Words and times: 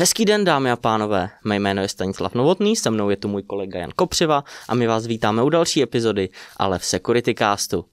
Hezký 0.00 0.24
den, 0.24 0.44
dámy 0.44 0.70
a 0.70 0.76
pánové. 0.76 1.30
Mé 1.44 1.56
jméno 1.56 1.82
je 1.82 1.88
Stanislav 1.88 2.34
Novotný, 2.34 2.76
se 2.76 2.90
mnou 2.90 3.10
je 3.10 3.16
tu 3.16 3.28
můj 3.28 3.42
kolega 3.42 3.80
Jan 3.80 3.90
Kopřiva 3.96 4.44
a 4.68 4.74
my 4.74 4.86
vás 4.86 5.06
vítáme 5.06 5.42
u 5.42 5.48
další 5.48 5.82
epizody, 5.82 6.28
ale 6.56 6.78
v 6.78 6.84
Security 6.84 7.34
Castu. 7.34 7.84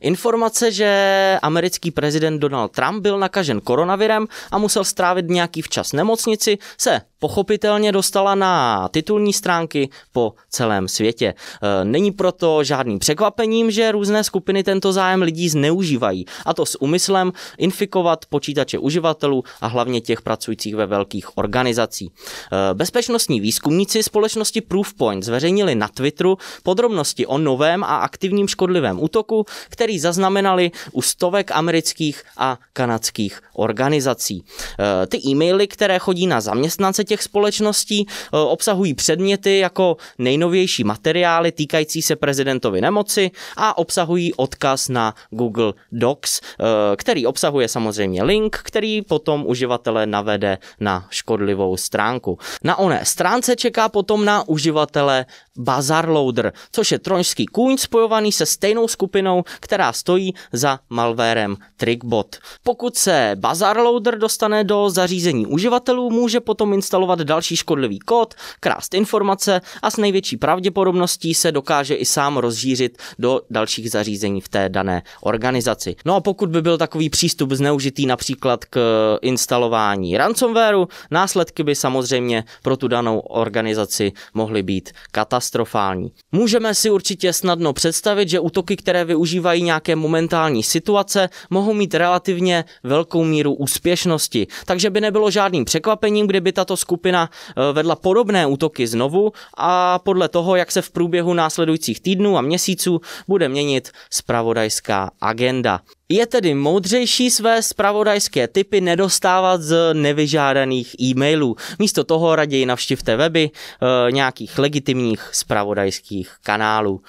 Informace, 0.00 0.72
že 0.72 1.38
americký 1.42 1.90
prezident 1.90 2.38
Donald 2.38 2.72
Trump 2.72 3.02
byl 3.02 3.18
nakažen 3.18 3.60
koronavirem 3.60 4.26
a 4.50 4.58
musel 4.58 4.84
strávit 4.84 5.28
nějaký 5.28 5.62
včas 5.62 5.92
nemocnici, 5.92 6.58
se 6.78 7.00
pochopitelně 7.22 7.92
dostala 7.92 8.34
na 8.34 8.88
titulní 8.88 9.32
stránky 9.32 9.88
po 10.12 10.34
celém 10.50 10.88
světě. 10.88 11.34
E, 11.34 11.84
není 11.84 12.10
proto 12.10 12.64
žádným 12.64 12.98
překvapením, 12.98 13.70
že 13.70 13.92
různé 13.92 14.24
skupiny 14.24 14.62
tento 14.62 14.92
zájem 14.92 15.22
lidí 15.22 15.48
zneužívají, 15.48 16.26
a 16.46 16.54
to 16.54 16.66
s 16.66 16.82
úmyslem 16.82 17.32
infikovat 17.58 18.26
počítače 18.26 18.78
uživatelů 18.78 19.44
a 19.60 19.66
hlavně 19.66 20.00
těch 20.00 20.22
pracujících 20.22 20.74
ve 20.74 20.86
velkých 20.86 21.38
organizací. 21.38 22.10
E, 22.10 22.74
bezpečnostní 22.74 23.40
výzkumníci 23.40 24.02
společnosti 24.02 24.60
Proofpoint 24.60 25.24
zveřejnili 25.24 25.74
na 25.74 25.88
Twitteru 25.88 26.38
podrobnosti 26.62 27.26
o 27.26 27.38
novém 27.38 27.84
a 27.84 27.96
aktivním 28.02 28.48
škodlivém 28.48 29.02
útoku, 29.02 29.44
který 29.68 29.98
zaznamenali 29.98 30.70
u 30.92 31.02
stovek 31.02 31.50
amerických 31.54 32.22
a 32.36 32.58
kanadských 32.72 33.40
organizací. 33.54 34.42
E, 34.42 35.06
ty 35.06 35.18
e-maily, 35.26 35.66
které 35.66 35.98
chodí 35.98 36.26
na 36.26 36.40
zaměstnance 36.40 37.11
těch 37.12 37.22
společností 37.22 38.06
eh, 38.08 38.38
obsahují 38.38 38.94
předměty 38.94 39.58
jako 39.58 39.96
nejnovější 40.18 40.84
materiály 40.84 41.52
týkající 41.52 42.02
se 42.02 42.16
prezidentovy 42.16 42.80
nemoci 42.80 43.30
a 43.56 43.78
obsahují 43.78 44.34
odkaz 44.34 44.88
na 44.88 45.14
Google 45.30 45.72
Docs, 45.92 46.40
eh, 46.40 46.64
který 46.96 47.26
obsahuje 47.26 47.68
samozřejmě 47.68 48.22
link, 48.22 48.56
který 48.64 49.02
potom 49.02 49.44
uživatele 49.46 50.06
navede 50.06 50.58
na 50.80 51.06
škodlivou 51.10 51.76
stránku. 51.76 52.38
Na 52.64 52.78
oné 52.80 53.04
stránce 53.04 53.56
čeká 53.56 53.88
potom 53.88 54.24
na 54.24 54.48
uživatele 54.48 55.26
Bazarloader, 55.56 56.52
což 56.72 56.92
je 56.92 56.98
troňský 56.98 57.46
kůň 57.46 57.76
spojovaný 57.76 58.32
se 58.32 58.46
stejnou 58.46 58.88
skupinou, 58.88 59.44
která 59.60 59.92
stojí 59.92 60.32
za 60.52 60.78
malvérem 60.88 61.56
Trickbot. 61.76 62.36
Pokud 62.62 62.96
se 62.96 63.36
Bazarloader 63.36 64.18
dostane 64.18 64.64
do 64.64 64.90
zařízení 64.90 65.46
uživatelů, 65.46 66.10
může 66.10 66.40
potom 66.40 66.72
instalovat 66.72 67.01
instalovat 67.02 67.20
další 67.20 67.56
škodlivý 67.56 67.98
kód, 67.98 68.34
krást 68.60 68.94
informace 68.94 69.60
a 69.82 69.90
s 69.90 69.96
největší 69.96 70.36
pravděpodobností 70.36 71.34
se 71.34 71.52
dokáže 71.52 71.94
i 71.94 72.04
sám 72.04 72.36
rozšířit 72.36 72.98
do 73.18 73.40
dalších 73.50 73.90
zařízení 73.90 74.40
v 74.40 74.48
té 74.48 74.68
dané 74.68 75.02
organizaci. 75.22 75.96
No 76.04 76.14
a 76.14 76.20
pokud 76.20 76.50
by 76.50 76.62
byl 76.62 76.78
takový 76.78 77.10
přístup 77.10 77.52
zneužitý 77.52 78.06
například 78.06 78.64
k 78.64 78.78
instalování 79.22 80.16
ransomwareu, 80.16 80.88
následky 81.10 81.62
by 81.62 81.74
samozřejmě 81.74 82.44
pro 82.62 82.76
tu 82.76 82.88
danou 82.88 83.18
organizaci 83.18 84.12
mohly 84.34 84.62
být 84.62 84.90
katastrofální. 85.12 86.12
Můžeme 86.32 86.74
si 86.74 86.90
určitě 86.90 87.32
snadno 87.32 87.72
představit, 87.72 88.28
že 88.28 88.40
útoky, 88.40 88.76
které 88.76 89.04
využívají 89.04 89.62
nějaké 89.62 89.96
momentální 89.96 90.62
situace, 90.62 91.28
mohou 91.50 91.74
mít 91.74 91.94
relativně 91.94 92.64
velkou 92.84 93.24
míru 93.24 93.54
úspěšnosti, 93.54 94.46
takže 94.66 94.90
by 94.90 95.00
nebylo 95.00 95.30
žádným 95.30 95.64
překvapením, 95.64 96.26
kdyby 96.26 96.52
tato 96.52 96.76
skupina 96.76 96.91
skupina 96.92 97.30
eh, 97.32 97.72
vedla 97.72 97.96
podobné 97.96 98.46
útoky 98.46 98.86
znovu 98.86 99.32
a 99.56 99.98
podle 99.98 100.28
toho, 100.28 100.56
jak 100.56 100.72
se 100.72 100.82
v 100.82 100.90
průběhu 100.90 101.34
následujících 101.34 102.00
týdnů 102.00 102.36
a 102.36 102.40
měsíců 102.40 103.00
bude 103.28 103.48
měnit 103.48 103.90
spravodajská 104.10 105.10
agenda. 105.20 105.80
Je 106.08 106.26
tedy 106.26 106.54
moudřejší 106.54 107.30
své 107.30 107.62
spravodajské 107.62 108.48
typy 108.48 108.80
nedostávat 108.80 109.62
z 109.62 109.94
nevyžádaných 109.94 111.00
e-mailů. 111.00 111.56
Místo 111.78 112.04
toho 112.04 112.36
raději 112.36 112.66
navštivte 112.66 113.16
weby 113.16 113.50
e, 113.50 114.12
nějakých 114.12 114.58
legitimních 114.58 115.30
spravodajských 115.32 116.30
kanálů. 116.42 117.00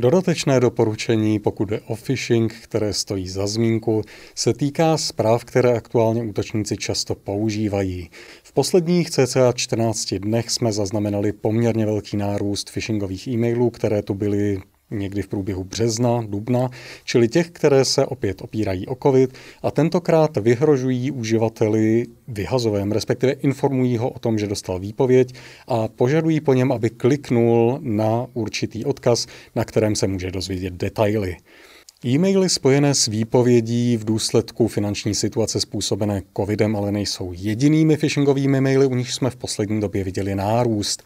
Dodatečné 0.00 0.60
doporučení, 0.60 1.38
pokud 1.38 1.64
jde 1.64 1.80
o 1.80 1.96
phishing, 1.96 2.54
které 2.62 2.92
stojí 2.92 3.28
za 3.28 3.46
zmínku, 3.46 4.02
se 4.34 4.54
týká 4.54 4.96
zpráv, 4.96 5.44
které 5.44 5.76
aktuálně 5.76 6.22
útočníci 6.22 6.76
často 6.76 7.14
používají. 7.14 8.10
V 8.50 8.52
posledních 8.52 9.10
cca 9.10 9.52
14 9.52 10.14
dnech 10.14 10.50
jsme 10.50 10.72
zaznamenali 10.72 11.32
poměrně 11.32 11.86
velký 11.86 12.16
nárůst 12.16 12.70
phishingových 12.70 13.28
e-mailů, 13.28 13.70
které 13.70 14.02
tu 14.02 14.14
byly 14.14 14.58
někdy 14.90 15.22
v 15.22 15.28
průběhu 15.28 15.64
března, 15.64 16.24
dubna, 16.28 16.68
čili 17.04 17.28
těch, 17.28 17.50
které 17.50 17.84
se 17.84 18.06
opět 18.06 18.42
opírají 18.42 18.86
o 18.86 18.96
COVID 19.02 19.34
a 19.62 19.70
tentokrát 19.70 20.36
vyhrožují 20.36 21.10
uživateli 21.10 22.06
vyhazovém, 22.28 22.92
respektive 22.92 23.32
informují 23.32 23.96
ho 23.96 24.10
o 24.10 24.18
tom, 24.18 24.38
že 24.38 24.46
dostal 24.46 24.78
výpověď 24.78 25.34
a 25.68 25.88
požadují 25.88 26.40
po 26.40 26.54
něm, 26.54 26.72
aby 26.72 26.90
kliknul 26.90 27.78
na 27.82 28.26
určitý 28.34 28.84
odkaz, 28.84 29.26
na 29.54 29.64
kterém 29.64 29.96
se 29.96 30.06
může 30.06 30.30
dozvědět 30.30 30.74
detaily. 30.74 31.36
E-maily 32.04 32.48
spojené 32.48 32.94
s 32.94 33.06
výpovědí 33.06 33.96
v 33.96 34.04
důsledku 34.04 34.68
finanční 34.68 35.14
situace 35.14 35.60
způsobené 35.60 36.22
covidem 36.36 36.76
ale 36.76 36.92
nejsou 36.92 37.32
jedinými 37.36 37.96
phishingovými 37.96 38.60
maily, 38.60 38.86
u 38.86 38.94
nich 38.94 39.12
jsme 39.12 39.30
v 39.30 39.36
poslední 39.36 39.80
době 39.80 40.04
viděli 40.04 40.34
nárůst. 40.34 41.02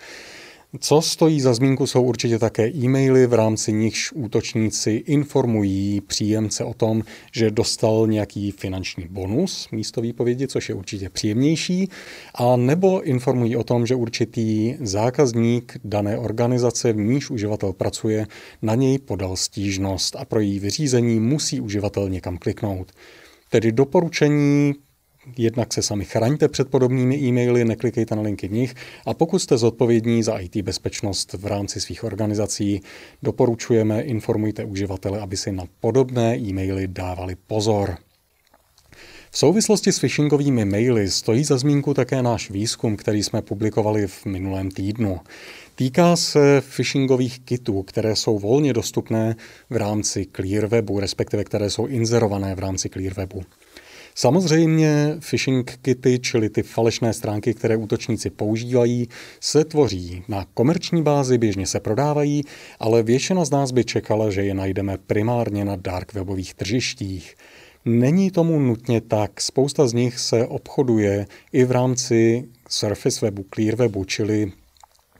Co 0.78 1.02
stojí 1.02 1.40
za 1.40 1.54
zmínku 1.54 1.86
jsou 1.86 2.02
určitě 2.02 2.38
také 2.38 2.68
e-maily, 2.68 3.26
v 3.26 3.32
rámci 3.34 3.72
nichž 3.72 4.12
útočníci 4.12 4.90
informují 4.90 6.00
příjemce 6.00 6.64
o 6.64 6.74
tom, 6.74 7.02
že 7.32 7.50
dostal 7.50 8.06
nějaký 8.06 8.50
finanční 8.50 9.06
bonus 9.10 9.68
místo 9.72 10.00
výpovědi, 10.00 10.48
což 10.48 10.68
je 10.68 10.74
určitě 10.74 11.08
příjemnější, 11.08 11.88
a 12.34 12.56
nebo 12.56 13.02
informují 13.02 13.56
o 13.56 13.64
tom, 13.64 13.86
že 13.86 13.94
určitý 13.94 14.74
zákazník 14.80 15.76
dané 15.84 16.18
organizace, 16.18 16.92
v 16.92 16.96
níž 16.96 17.30
uživatel 17.30 17.72
pracuje, 17.72 18.26
na 18.62 18.74
něj 18.74 18.98
podal 18.98 19.36
stížnost 19.36 20.16
a 20.16 20.24
pro 20.24 20.40
její 20.40 20.58
vyřízení 20.58 21.20
musí 21.20 21.60
uživatel 21.60 22.08
někam 22.08 22.38
kliknout. 22.38 22.92
Tedy 23.50 23.72
doporučení 23.72 24.74
Jednak 25.36 25.72
se 25.72 25.82
sami 25.82 26.04
chraňte 26.04 26.48
před 26.48 26.70
podobnými 26.70 27.16
e-maily, 27.16 27.64
neklikejte 27.64 28.16
na 28.16 28.22
linky 28.22 28.48
v 28.48 28.52
nich 28.52 28.74
a 29.06 29.14
pokud 29.14 29.38
jste 29.38 29.58
zodpovědní 29.58 30.22
za 30.22 30.38
IT 30.38 30.56
bezpečnost 30.56 31.32
v 31.32 31.46
rámci 31.46 31.80
svých 31.80 32.04
organizací, 32.04 32.80
doporučujeme, 33.22 34.02
informujte 34.02 34.64
uživatele, 34.64 35.20
aby 35.20 35.36
si 35.36 35.52
na 35.52 35.64
podobné 35.80 36.36
e-maily 36.38 36.88
dávali 36.88 37.36
pozor. 37.46 37.96
V 39.30 39.38
souvislosti 39.38 39.92
s 39.92 39.98
phishingovými 39.98 40.64
maily 40.64 41.10
stojí 41.10 41.44
za 41.44 41.58
zmínku 41.58 41.94
také 41.94 42.22
náš 42.22 42.50
výzkum, 42.50 42.96
který 42.96 43.22
jsme 43.22 43.42
publikovali 43.42 44.06
v 44.06 44.26
minulém 44.26 44.70
týdnu. 44.70 45.20
Týká 45.74 46.16
se 46.16 46.60
phishingových 46.60 47.40
kitů, 47.40 47.82
které 47.82 48.16
jsou 48.16 48.38
volně 48.38 48.72
dostupné 48.72 49.36
v 49.70 49.76
rámci 49.76 50.26
Clearwebu, 50.36 51.00
respektive 51.00 51.44
které 51.44 51.70
jsou 51.70 51.86
inzerované 51.86 52.54
v 52.54 52.58
rámci 52.58 52.88
Clearwebu. 52.88 53.42
Samozřejmě 54.14 55.16
phishing 55.30 55.78
kity, 55.82 56.18
čili 56.18 56.50
ty 56.50 56.62
falešné 56.62 57.12
stránky, 57.12 57.54
které 57.54 57.76
útočníci 57.76 58.30
používají, 58.30 59.08
se 59.40 59.64
tvoří 59.64 60.22
na 60.28 60.46
komerční 60.54 61.02
bázi, 61.02 61.38
běžně 61.38 61.66
se 61.66 61.80
prodávají, 61.80 62.44
ale 62.78 63.02
většina 63.02 63.44
z 63.44 63.50
nás 63.50 63.70
by 63.70 63.84
čekala, 63.84 64.30
že 64.30 64.44
je 64.44 64.54
najdeme 64.54 64.98
primárně 64.98 65.64
na 65.64 65.76
dark 65.76 66.14
webových 66.14 66.54
tržištích. 66.54 67.34
Není 67.84 68.30
tomu 68.30 68.60
nutně 68.60 69.00
tak. 69.00 69.40
Spousta 69.40 69.88
z 69.88 69.92
nich 69.92 70.18
se 70.18 70.46
obchoduje 70.46 71.26
i 71.52 71.64
v 71.64 71.70
rámci 71.70 72.48
Surface 72.68 73.26
webu, 73.26 73.44
Clear 73.54 73.76
webu, 73.76 74.04
čili 74.04 74.52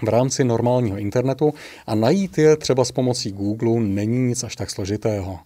v 0.03 0.09
rámci 0.09 0.45
normálního 0.45 0.99
internetu 0.99 1.55
a 1.87 1.95
najít 1.95 2.39
je 2.39 2.57
třeba 2.57 2.85
s 2.85 2.93
pomocí 2.93 3.33
Google 3.33 3.81
není 3.81 4.19
nic 4.19 4.45
až 4.45 4.57
tak 4.57 4.71
složitého. 4.71 5.39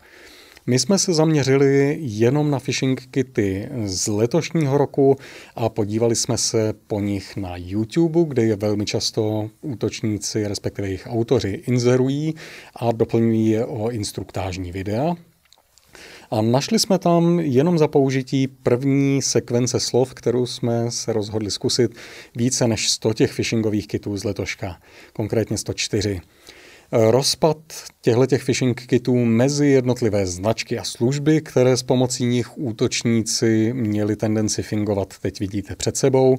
My 0.69 0.79
jsme 0.79 0.99
se 0.99 1.15
zaměřili 1.15 1.99
jenom 2.01 2.51
na 2.51 2.61
phishing 2.61 3.07
kity 3.11 3.69
z 3.85 4.07
letošního 4.07 4.79
roku 4.79 5.17
a 5.55 5.69
podívali 5.69 6.17
jsme 6.17 6.39
se 6.39 6.75
po 6.87 7.01
nich 7.01 7.37
na 7.37 7.53
YouTube, 7.57 8.25
kde 8.29 8.45
je 8.45 8.57
velmi 8.57 8.87
často 8.87 9.51
útočníci, 9.61 10.49
respektive 10.49 10.89
jejich 10.89 11.07
autoři, 11.11 11.63
inzerují 11.67 12.35
a 12.77 12.93
doplňují 12.93 13.49
je 13.49 13.65
o 13.65 13.91
instruktážní 13.91 14.73
videa. 14.73 15.15
A 16.31 16.43
našli 16.43 16.79
jsme 16.79 16.99
tam 16.99 17.41
jenom 17.41 17.79
za 17.79 17.89
použití 17.89 18.49
první 18.49 19.23
sekvence 19.23 19.81
slov, 19.81 20.15
kterou 20.15 20.47
jsme 20.47 20.91
se 20.91 21.13
rozhodli 21.13 21.51
zkusit, 21.51 21.95
více 22.37 22.69
než 22.69 22.91
100 22.91 23.15
těch 23.15 23.33
phishingových 23.33 23.89
kitů 23.89 24.17
z 24.17 24.25
letoška, 24.25 24.77
konkrétně 25.13 25.59
104. 25.59 26.21
Rozpad 26.93 27.57
těchto 28.01 28.27
phishing 28.47 28.87
kitů 28.87 29.25
mezi 29.25 29.67
jednotlivé 29.67 30.27
značky 30.27 30.79
a 30.79 30.85
služby, 30.85 31.41
které 31.41 31.77
s 31.77 31.83
pomocí 31.83 32.25
nich 32.25 32.59
útočníci 32.59 33.73
měli 33.73 34.17
tendenci 34.17 34.63
fingovat, 34.63 35.15
teď 35.19 35.41
vidíte 35.41 35.77
před 35.77 35.97
sebou. 35.97 36.37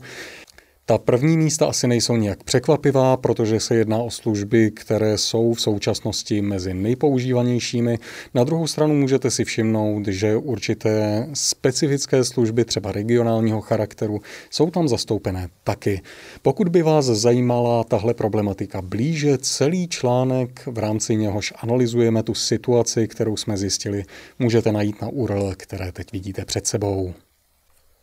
Ta 0.89 0.97
první 0.97 1.37
místa 1.37 1.65
asi 1.65 1.87
nejsou 1.87 2.15
nějak 2.15 2.43
překvapivá, 2.43 3.17
protože 3.17 3.59
se 3.59 3.75
jedná 3.75 3.97
o 3.97 4.09
služby, 4.09 4.71
které 4.71 5.17
jsou 5.17 5.53
v 5.53 5.61
současnosti 5.61 6.41
mezi 6.41 6.73
nejpoužívanějšími. 6.73 7.99
Na 8.33 8.43
druhou 8.43 8.67
stranu 8.67 8.93
můžete 8.93 9.31
si 9.31 9.45
všimnout, 9.45 10.07
že 10.07 10.35
určité 10.35 11.27
specifické 11.33 12.23
služby, 12.23 12.65
třeba 12.65 12.91
regionálního 12.91 13.61
charakteru, 13.61 14.21
jsou 14.49 14.69
tam 14.71 14.87
zastoupené 14.87 15.49
taky. 15.63 16.01
Pokud 16.41 16.69
by 16.69 16.81
vás 16.81 17.05
zajímala 17.05 17.83
tahle 17.83 18.13
problematika 18.13 18.81
blíže, 18.81 19.37
celý 19.37 19.87
článek, 19.87 20.63
v 20.65 20.77
rámci 20.77 21.15
něhož 21.15 21.53
analyzujeme 21.57 22.23
tu 22.23 22.33
situaci, 22.33 23.07
kterou 23.07 23.37
jsme 23.37 23.57
zjistili, 23.57 24.03
můžete 24.39 24.71
najít 24.71 25.01
na 25.01 25.07
URL, 25.07 25.53
které 25.57 25.91
teď 25.91 26.11
vidíte 26.11 26.45
před 26.45 26.67
sebou. 26.67 27.13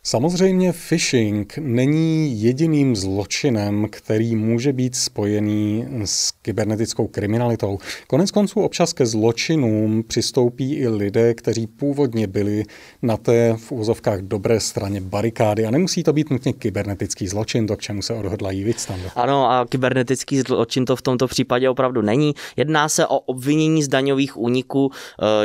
Samozřejmě 0.07 0.73
phishing 0.89 1.57
není 1.57 2.41
jediným 2.41 2.95
zločinem, 2.95 3.87
který 3.89 4.35
může 4.35 4.73
být 4.73 4.95
spojený 4.95 5.85
s 6.05 6.31
kybernetickou 6.31 7.07
kriminalitou. 7.07 7.77
Konec 8.07 8.31
konců 8.31 8.61
občas 8.61 8.93
ke 8.93 9.05
zločinům 9.05 10.03
přistoupí 10.07 10.73
i 10.73 10.87
lidé, 10.87 11.33
kteří 11.33 11.67
původně 11.67 12.27
byli 12.27 12.63
na 13.01 13.17
té 13.17 13.55
v 13.57 13.71
úzovkách 13.71 14.19
dobré 14.19 14.59
straně 14.59 15.01
barikády. 15.01 15.65
A 15.65 15.71
nemusí 15.71 16.03
to 16.03 16.13
být 16.13 16.29
nutně 16.29 16.53
kybernetický 16.53 17.27
zločin, 17.27 17.67
to 17.67 17.77
k 17.77 17.81
čemu 17.81 18.01
se 18.01 18.13
odhodlají 18.13 18.63
víc 18.63 18.87
Ano, 19.15 19.51
a 19.51 19.65
kybernetický 19.65 20.41
zločin 20.41 20.85
to 20.85 20.95
v 20.95 21.01
tomto 21.01 21.27
případě 21.27 21.69
opravdu 21.69 22.01
není. 22.01 22.33
Jedná 22.55 22.89
se 22.89 23.07
o 23.07 23.19
obvinění 23.19 23.83
z 23.83 23.87
daňových 23.87 24.37
úniků 24.37 24.85
uh, 24.85 24.91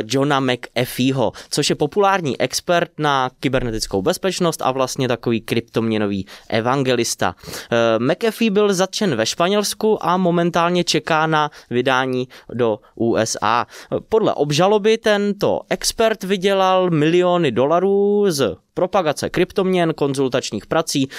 Johna 0.07 0.39
McAfeeho, 0.39 1.31
což 1.49 1.69
je 1.69 1.75
populární 1.75 2.41
expert 2.41 2.91
na 2.97 3.31
kybernetickou 3.39 4.01
bezpečnost 4.01 4.52
společnost 4.53 4.61
a 4.61 4.71
vlastně 4.71 5.07
takový 5.07 5.41
kryptoměnový 5.41 6.25
evangelista. 6.49 7.35
Eh, 7.71 7.99
McAfee 7.99 8.51
byl 8.51 8.73
zatčen 8.73 9.15
ve 9.15 9.25
Španělsku 9.25 9.97
a 10.01 10.17
momentálně 10.17 10.83
čeká 10.83 11.27
na 11.27 11.49
vydání 11.69 12.27
do 12.53 12.79
USA. 12.95 13.65
Podle 14.09 14.33
obžaloby 14.33 14.97
tento 14.97 15.61
expert 15.69 16.23
vydělal 16.23 16.89
miliony 16.89 17.51
dolarů 17.51 18.25
z 18.29 18.62
propagace 18.73 19.29
kryptoměn, 19.29 19.93
konzultačních 19.93 20.65
prací, 20.65 21.09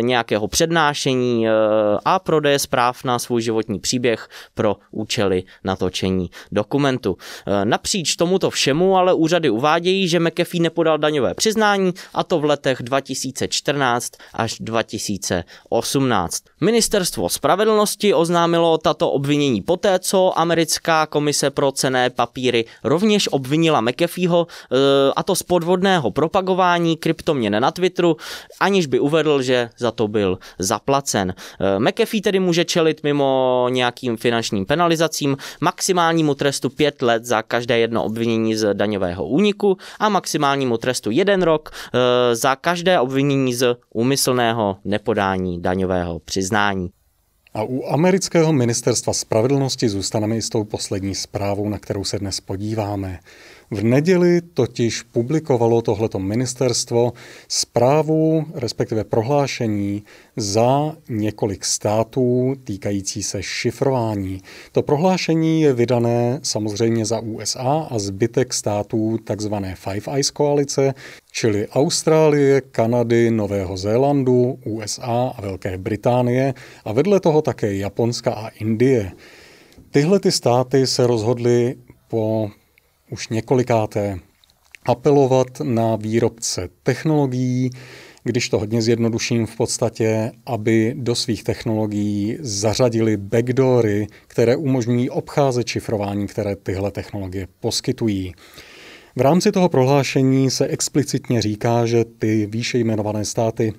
nějakého 0.00 0.48
přednášení 0.48 1.48
e, 1.48 1.50
a 2.04 2.18
prodeje 2.18 2.58
zpráv 2.58 3.04
na 3.04 3.18
svůj 3.18 3.42
životní 3.42 3.78
příběh 3.80 4.28
pro 4.54 4.76
účely 4.90 5.42
natočení 5.64 6.30
dokumentu. 6.52 7.16
E, 7.46 7.64
napříč 7.64 8.16
tomuto 8.16 8.50
všemu 8.50 8.96
ale 8.96 9.14
úřady 9.14 9.50
uvádějí, 9.50 10.08
že 10.08 10.20
McAfee 10.20 10.60
nepodal 10.60 10.98
daňové 10.98 11.34
přiznání 11.34 11.92
a 12.14 12.24
to 12.24 12.38
v 12.38 12.44
letech 12.44 12.78
2014 12.82 14.12
až 14.34 14.56
2018. 14.60 16.42
Ministerstvo 16.60 17.28
spravedlnosti 17.28 18.14
oznámilo 18.14 18.78
tato 18.78 19.10
obvinění 19.10 19.62
poté, 19.62 19.98
co 19.98 20.38
americká 20.38 21.06
komise 21.06 21.50
pro 21.50 21.72
cené 21.72 22.10
papíry 22.10 22.64
rovněž 22.84 23.28
obvinila 23.32 23.80
McAfeeho 23.80 24.46
e, 24.46 24.76
a 25.16 25.22
to 25.22 25.34
z 25.34 25.42
podvodného 25.42 26.10
propagování 26.10 26.96
kryptoměn 27.00 27.62
na 27.62 27.70
Twitteru, 27.70 28.16
aniž 28.60 28.86
by 28.86 29.00
uvedl, 29.00 29.42
že 29.42 29.70
za 29.78 29.90
to 29.90 30.08
byl 30.08 30.38
zaplacen. 30.58 31.34
Eh, 31.60 31.78
McAfee 31.78 32.20
tedy 32.20 32.40
může 32.40 32.64
čelit 32.64 33.02
mimo 33.02 33.66
nějakým 33.70 34.16
finančním 34.16 34.66
penalizacím 34.66 35.36
maximálnímu 35.60 36.34
trestu 36.34 36.70
5 36.70 37.02
let 37.02 37.24
za 37.24 37.42
každé 37.42 37.78
jedno 37.78 38.04
obvinění 38.04 38.56
z 38.56 38.74
daňového 38.74 39.26
úniku 39.26 39.76
a 39.98 40.08
maximálnímu 40.08 40.76
trestu 40.76 41.10
1 41.10 41.44
rok 41.44 41.70
eh, 41.72 42.36
za 42.36 42.56
každé 42.56 43.00
obvinění 43.00 43.54
z 43.54 43.76
úmyslného 43.94 44.76
nepodání 44.84 45.62
daňového 45.62 46.18
přiznání. 46.18 46.90
A 47.54 47.62
u 47.62 47.84
amerického 47.86 48.52
ministerstva 48.52 49.12
spravedlnosti 49.12 49.88
zůstaneme 49.88 50.36
i 50.36 50.42
s 50.42 50.48
tou 50.48 50.64
poslední 50.64 51.14
zprávou, 51.14 51.68
na 51.68 51.78
kterou 51.78 52.04
se 52.04 52.18
dnes 52.18 52.40
podíváme. 52.40 53.20
V 53.70 53.84
neděli 53.84 54.40
totiž 54.40 55.02
publikovalo 55.02 55.82
tohleto 55.82 56.18
ministerstvo 56.18 57.12
zprávu, 57.48 58.44
respektive 58.54 59.04
prohlášení 59.04 60.02
za 60.36 60.96
několik 61.08 61.64
států 61.64 62.54
týkající 62.64 63.22
se 63.22 63.42
šifrování. 63.42 64.42
To 64.72 64.82
prohlášení 64.82 65.62
je 65.62 65.72
vydané 65.72 66.40
samozřejmě 66.42 67.06
za 67.06 67.20
USA 67.20 67.86
a 67.90 67.98
zbytek 67.98 68.54
států 68.54 69.18
takzvané 69.24 69.74
Five 69.74 70.12
Eyes 70.14 70.30
koalice, 70.30 70.94
čili 71.30 71.68
Austrálie, 71.68 72.60
Kanady, 72.60 73.30
Nového 73.30 73.76
Zélandu, 73.76 74.58
USA 74.64 75.32
a 75.36 75.40
Velké 75.40 75.78
Británie 75.78 76.54
a 76.84 76.92
vedle 76.92 77.20
toho 77.20 77.42
také 77.42 77.74
Japonska 77.74 78.32
a 78.32 78.48
Indie. 78.48 79.12
Tyhle 79.90 80.20
ty 80.20 80.32
státy 80.32 80.86
se 80.86 81.06
rozhodly 81.06 81.76
po 82.08 82.50
už 83.10 83.28
několikáté 83.28 84.18
apelovat 84.84 85.60
na 85.62 85.96
výrobce 85.96 86.68
technologií, 86.82 87.70
když 88.24 88.48
to 88.48 88.58
hodně 88.58 88.82
zjednoduším 88.82 89.46
v 89.46 89.56
podstatě, 89.56 90.32
aby 90.46 90.94
do 90.96 91.14
svých 91.14 91.44
technologií 91.44 92.36
zařadili 92.40 93.16
backdoory, 93.16 94.06
které 94.26 94.56
umožňují 94.56 95.10
obcházet 95.10 95.66
šifrování, 95.66 96.26
které 96.26 96.56
tyhle 96.56 96.90
technologie 96.90 97.48
poskytují. 97.60 98.32
V 99.20 99.22
rámci 99.22 99.52
toho 99.52 99.68
prohlášení 99.68 100.50
se 100.50 100.66
explicitně 100.66 101.42
říká, 101.42 101.86
že 101.86 102.04
ty 102.04 102.46
výše 102.46 102.78
jmenované 102.78 103.24
státy 103.24 103.72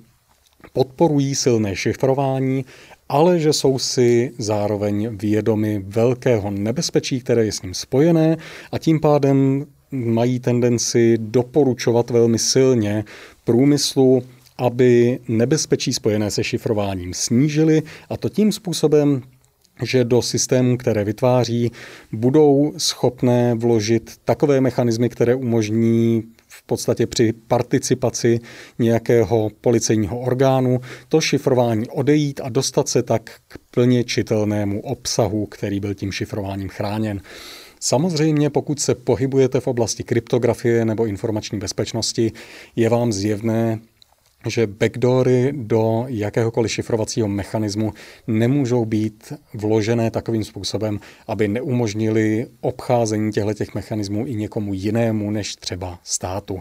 podporují 0.72 1.34
silné 1.34 1.76
šifrování 1.76 2.64
ale 3.08 3.38
že 3.38 3.52
jsou 3.52 3.78
si 3.78 4.32
zároveň 4.38 5.16
vědomi 5.16 5.82
velkého 5.86 6.50
nebezpečí, 6.50 7.20
které 7.20 7.44
je 7.44 7.52
s 7.52 7.62
ním 7.62 7.74
spojené 7.74 8.36
a 8.72 8.78
tím 8.78 9.00
pádem 9.00 9.66
mají 9.90 10.40
tendenci 10.40 11.18
doporučovat 11.20 12.10
velmi 12.10 12.38
silně 12.38 13.04
průmyslu, 13.44 14.22
aby 14.58 15.18
nebezpečí 15.28 15.92
spojené 15.92 16.30
se 16.30 16.44
šifrováním 16.44 17.14
snížili 17.14 17.82
a 18.08 18.16
to 18.16 18.28
tím 18.28 18.52
způsobem, 18.52 19.22
že 19.84 20.04
do 20.04 20.22
systémů, 20.22 20.76
které 20.76 21.04
vytváří, 21.04 21.70
budou 22.12 22.72
schopné 22.76 23.54
vložit 23.54 24.10
takové 24.24 24.60
mechanismy, 24.60 25.08
které 25.08 25.34
umožní 25.34 26.22
v 26.48 26.62
podstatě 26.62 27.06
při 27.06 27.32
participaci 27.48 28.40
nějakého 28.78 29.50
policejního 29.60 30.20
orgánu 30.20 30.80
to 31.08 31.20
šifrování 31.20 31.88
odejít 31.88 32.40
a 32.44 32.48
dostat 32.48 32.88
se 32.88 33.02
tak 33.02 33.30
k 33.48 33.58
plně 33.70 34.04
čitelnému 34.04 34.80
obsahu, 34.80 35.46
který 35.46 35.80
byl 35.80 35.94
tím 35.94 36.12
šifrováním 36.12 36.68
chráněn. 36.68 37.20
Samozřejmě, 37.80 38.50
pokud 38.50 38.80
se 38.80 38.94
pohybujete 38.94 39.60
v 39.60 39.66
oblasti 39.66 40.04
kryptografie 40.04 40.84
nebo 40.84 41.06
informační 41.06 41.58
bezpečnosti, 41.58 42.32
je 42.76 42.88
vám 42.88 43.12
zjevné, 43.12 43.78
že 44.48 44.66
backdoory 44.66 45.52
do 45.56 46.04
jakéhokoliv 46.08 46.72
šifrovacího 46.72 47.28
mechanismu 47.28 47.92
nemůžou 48.26 48.84
být 48.84 49.32
vložené 49.54 50.10
takovým 50.10 50.44
způsobem, 50.44 51.00
aby 51.26 51.48
neumožnili 51.48 52.46
obcházení 52.60 53.32
těchto 53.32 53.64
mechanismů 53.74 54.26
i 54.26 54.34
někomu 54.34 54.74
jinému 54.74 55.30
než 55.30 55.56
třeba 55.56 55.98
státu. 56.04 56.60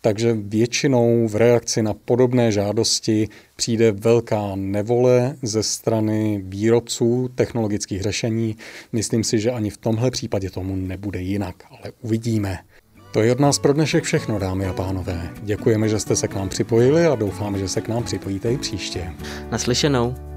Takže 0.00 0.36
většinou 0.38 1.28
v 1.28 1.36
reakci 1.36 1.82
na 1.82 1.94
podobné 1.94 2.52
žádosti 2.52 3.28
přijde 3.56 3.92
velká 3.92 4.52
nevole 4.54 5.36
ze 5.42 5.62
strany 5.62 6.42
výrobců 6.44 7.30
technologických 7.34 8.02
řešení. 8.02 8.56
Myslím 8.92 9.24
si, 9.24 9.38
že 9.38 9.50
ani 9.50 9.70
v 9.70 9.76
tomhle 9.76 10.10
případě 10.10 10.50
tomu 10.50 10.76
nebude 10.76 11.20
jinak, 11.20 11.56
ale 11.70 11.92
uvidíme. 12.02 12.58
To 13.16 13.22
je 13.22 13.32
od 13.32 13.40
nás 13.40 13.58
pro 13.58 13.72
dnešek 13.72 14.04
všechno, 14.04 14.38
dámy 14.38 14.66
a 14.66 14.72
pánové. 14.72 15.30
Děkujeme, 15.42 15.88
že 15.88 15.98
jste 15.98 16.16
se 16.16 16.28
k 16.28 16.34
nám 16.34 16.48
připojili 16.48 17.06
a 17.06 17.14
doufáme, 17.14 17.58
že 17.58 17.68
se 17.68 17.80
k 17.80 17.88
nám 17.88 18.02
připojíte 18.02 18.52
i 18.52 18.58
příště. 18.58 19.12
Naslyšenou. 19.50 20.35